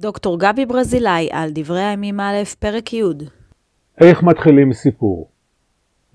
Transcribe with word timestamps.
דוקטור 0.00 0.38
גבי 0.38 0.66
ברזילי 0.66 1.28
על 1.32 1.50
דברי 1.54 1.84
הימים 1.84 2.20
א', 2.20 2.34
פרק 2.58 2.92
י' 2.92 3.02
איך 4.00 4.22
מתחילים 4.22 4.72
סיפור? 4.72 5.28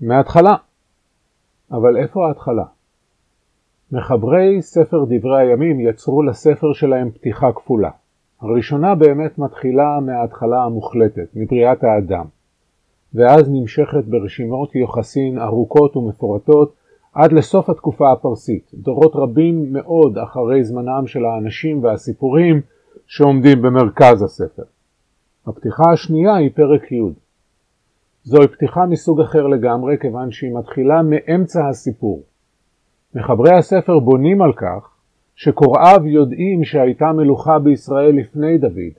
מההתחלה. 0.00 0.54
אבל 1.72 1.96
איפה 1.96 2.28
ההתחלה? 2.28 2.64
מחברי 3.92 4.62
ספר 4.62 5.04
דברי 5.08 5.40
הימים 5.40 5.80
יצרו 5.80 6.22
לספר 6.22 6.72
שלהם 6.72 7.10
פתיחה 7.10 7.52
כפולה. 7.52 7.90
הראשונה 8.40 8.94
באמת 8.94 9.38
מתחילה 9.38 10.00
מההתחלה 10.00 10.64
המוחלטת, 10.64 11.28
מבריאת 11.34 11.84
האדם, 11.84 12.24
ואז 13.14 13.48
נמשכת 13.50 14.04
ברשימות 14.04 14.74
יוחסין 14.74 15.38
ארוכות 15.38 15.96
ומפורטות 15.96 16.74
עד 17.14 17.32
לסוף 17.32 17.70
התקופה 17.70 18.12
הפרסית, 18.12 18.70
דורות 18.74 19.12
רבים 19.14 19.72
מאוד 19.72 20.18
אחרי 20.18 20.64
זמנם 20.64 21.06
של 21.06 21.24
האנשים 21.24 21.84
והסיפורים 21.84 22.60
שעומדים 23.06 23.62
במרכז 23.62 24.22
הספר. 24.22 24.62
הפתיחה 25.46 25.82
השנייה 25.92 26.34
היא 26.34 26.50
פרק 26.54 26.92
י'. 26.92 27.00
זוהי 28.24 28.48
פתיחה 28.48 28.86
מסוג 28.86 29.20
אחר 29.20 29.46
לגמרי 29.46 29.96
כיוון 30.00 30.30
שהיא 30.30 30.54
מתחילה 30.54 31.02
מאמצע 31.02 31.68
הסיפור. 31.68 32.22
מחברי 33.14 33.54
הספר 33.54 33.98
בונים 33.98 34.42
על 34.42 34.52
כך 34.52 34.92
שקוראיו 35.34 36.06
יודעים 36.06 36.64
שהייתה 36.64 37.12
מלוכה 37.12 37.58
בישראל 37.58 38.16
לפני 38.16 38.58
דוד, 38.58 38.92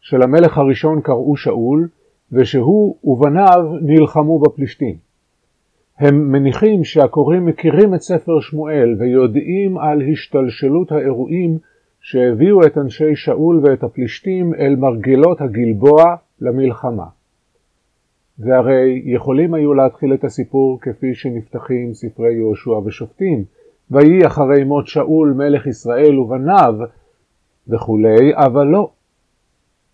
שלמלך 0.00 0.58
הראשון 0.58 1.00
קראו 1.00 1.36
שאול, 1.36 1.88
ושהוא 2.32 2.96
ובניו 3.04 3.72
נלחמו 3.82 4.38
בפלישתים. 4.38 4.96
הם 5.98 6.32
מניחים 6.32 6.84
שהקוראים 6.84 7.46
מכירים 7.46 7.94
את 7.94 8.00
ספר 8.00 8.40
שמואל 8.40 8.96
ויודעים 8.98 9.78
על 9.78 10.02
השתלשלות 10.12 10.92
האירועים 10.92 11.58
שהביאו 12.02 12.66
את 12.66 12.78
אנשי 12.78 13.16
שאול 13.16 13.60
ואת 13.62 13.82
הפלישתים 13.82 14.54
אל 14.54 14.76
מרגלות 14.76 15.40
הגלבוע 15.40 16.16
למלחמה. 16.40 17.06
והרי 18.38 19.02
יכולים 19.04 19.54
היו 19.54 19.74
להתחיל 19.74 20.14
את 20.14 20.24
הסיפור 20.24 20.78
כפי 20.80 21.14
שנפתחים 21.14 21.94
ספרי 21.94 22.34
יהושע 22.34 22.70
ושופטים, 22.70 23.44
ויהי 23.90 24.26
אחרי 24.26 24.64
מות 24.64 24.86
שאול 24.86 25.32
מלך 25.36 25.66
ישראל 25.66 26.18
ובניו 26.18 26.74
וכולי, 27.68 28.34
אבל 28.34 28.66
לא. 28.66 28.90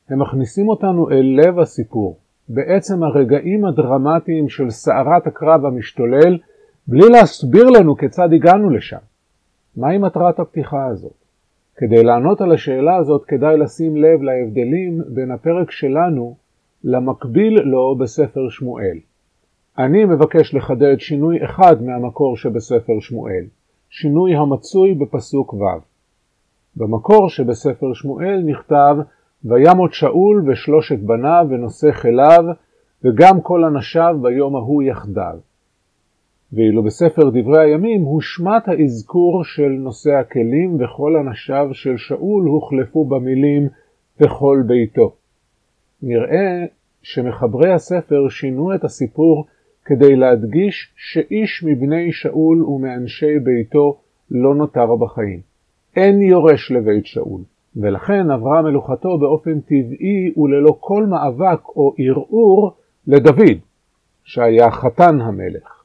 הם 0.09 0.19
מכניסים 0.19 0.69
אותנו 0.69 1.11
אל 1.11 1.41
לב 1.45 1.59
הסיפור, 1.59 2.19
בעצם 2.49 3.03
הרגעים 3.03 3.65
הדרמטיים 3.65 4.49
של 4.49 4.71
סערת 4.71 5.27
הקרב 5.27 5.65
המשתולל, 5.65 6.39
בלי 6.87 7.09
להסביר 7.09 7.71
לנו 7.71 7.97
כיצד 7.97 8.33
הגענו 8.33 8.71
לשם. 8.71 8.99
מהי 9.77 9.99
מטרת 9.99 10.41
הפתיחה 10.41 10.87
הזאת? 10.87 11.18
כדי 11.81 12.03
לענות 12.03 12.41
על 12.41 12.53
השאלה 12.53 12.97
הזאת 12.97 13.25
כדאי 13.25 13.57
לשים 13.57 13.97
לב 13.97 14.23
להבדלים 14.23 15.03
בין 15.09 15.31
הפרק 15.31 15.71
שלנו 15.71 16.37
למקביל 16.85 17.61
לו 17.63 17.97
בספר 17.97 18.49
שמואל. 18.49 18.99
אני 19.79 20.05
מבקש 20.05 20.55
לחדד 20.55 20.97
שינוי 20.99 21.45
אחד 21.45 21.83
מהמקור 21.83 22.37
שבספר 22.37 23.01
שמואל, 23.01 23.45
שינוי 23.91 24.35
המצוי 24.35 24.95
בפסוק 24.95 25.55
ו'. 25.55 25.65
במקור 26.77 27.29
שבספר 27.29 27.95
שמואל 27.95 28.43
נכתב 28.47 28.97
וימות 29.45 29.95
שאול 29.95 30.51
ושלושת 30.51 30.99
בניו 30.99 31.47
ונושא 31.51 31.93
חיליו 31.93 32.45
וגם 33.05 33.41
כל 33.41 33.65
אנשיו 33.65 34.17
ביום 34.23 34.57
ההוא 34.57 34.83
יחדיו. 34.83 35.48
ואילו 36.53 36.83
בספר 36.83 37.31
דברי 37.31 37.65
הימים 37.65 38.03
הושמט 38.03 38.69
האזכור 38.69 39.45
של 39.45 39.69
נושא 39.69 40.11
הכלים 40.11 40.77
וכל 40.81 41.17
אנשיו 41.17 41.69
של 41.73 41.97
שאול 41.97 42.45
הוחלפו 42.45 43.05
במילים 43.05 43.69
וכל 44.21 44.63
ביתו. 44.67 45.15
נראה 46.03 46.65
שמחברי 47.03 47.73
הספר 47.73 48.29
שינו 48.29 48.75
את 48.75 48.85
הסיפור 48.85 49.47
כדי 49.85 50.17
להדגיש 50.17 50.93
שאיש 50.97 51.65
מבני 51.67 52.13
שאול 52.13 52.65
ומאנשי 52.65 53.39
ביתו 53.39 53.99
לא 54.31 54.55
נותר 54.55 54.97
בחיים. 54.97 55.41
אין 55.97 56.23
יורש 56.23 56.73
לבית 56.73 57.07
שאול, 57.07 57.41
ולכן 57.77 58.31
עברה 58.31 58.63
מלוכתו 58.63 59.19
באופן 59.19 59.61
טבעי 59.61 60.33
וללא 60.37 60.77
כל 60.81 61.07
מאבק 61.07 61.69
או 61.69 61.95
ערעור 61.99 62.73
לדוד, 63.07 63.59
שהיה 64.25 64.71
חתן 64.71 65.21
המלך. 65.21 65.78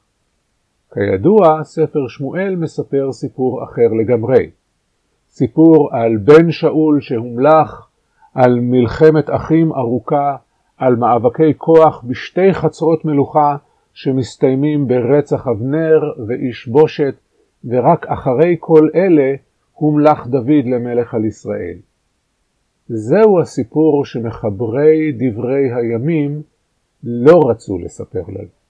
כידוע, 0.94 1.64
ספר 1.64 2.08
שמואל 2.08 2.56
מספר 2.56 3.12
סיפור 3.12 3.64
אחר 3.64 3.92
לגמרי. 4.00 4.50
סיפור 5.30 5.88
על 5.92 6.16
בן 6.16 6.50
שאול 6.50 7.00
שהומלך, 7.00 7.86
על 8.34 8.60
מלחמת 8.60 9.30
אחים 9.30 9.72
ארוכה, 9.72 10.36
על 10.76 10.96
מאבקי 10.96 11.54
כוח 11.56 12.04
בשתי 12.08 12.52
חצרות 12.52 13.04
מלוכה 13.04 13.56
שמסתיימים 13.94 14.88
ברצח 14.88 15.46
אבנר 15.48 16.00
ואיש 16.28 16.68
בושת, 16.68 17.14
ורק 17.64 18.06
אחרי 18.06 18.56
כל 18.60 18.88
אלה 18.94 19.34
הומלך 19.72 20.26
דוד 20.26 20.64
למלך 20.64 21.14
על 21.14 21.24
ישראל. 21.24 21.76
זהו 22.88 23.40
הסיפור 23.40 24.04
שמחברי 24.04 25.12
דברי 25.12 25.72
הימים 25.74 26.42
לא 27.02 27.40
רצו 27.50 27.78
לספר 27.78 28.22
לנו. 28.28 28.63